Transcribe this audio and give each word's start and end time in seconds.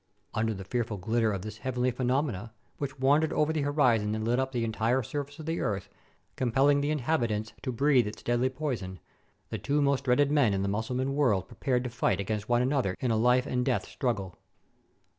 Under 0.33 0.55
the 0.55 0.63
fearful 0.63 0.97
ghtter 0.97 1.31
of 1.31 1.43
this 1.43 1.59
heavenly 1.59 1.91
phe 1.91 1.99
nomenon, 2.03 2.49
which 2.79 2.97
wandered 2.97 3.31
over 3.31 3.53
the 3.53 3.61
horizon 3.61 4.15
and 4.15 4.25
lit 4.25 4.39
up 4.39 4.51
the 4.51 4.63
entire 4.63 5.03
surface 5.03 5.37
of 5.37 5.45
the 5.45 5.59
earth, 5.59 5.89
compelling 6.35 6.81
the 6.81 6.89
inhabit 6.89 7.29
ants 7.29 7.53
to 7.61 7.71
breathe 7.71 8.07
its 8.07 8.23
deadly 8.23 8.49
poison, 8.49 8.99
the 9.51 9.59
two 9.59 9.79
most 9.79 10.05
dreaded 10.05 10.31
men 10.31 10.55
in 10.55 10.63
the 10.63 10.67
Mussulman 10.69 11.13
world 11.13 11.47
prepared 11.47 11.83
to 11.83 11.91
fight 11.91 12.19
against 12.19 12.49
one 12.49 12.63
another 12.63 12.95
in 12.99 13.11
a 13.11 13.15
life 13.15 13.45
and 13.45 13.63
death 13.63 13.85
struggle. 13.87 14.35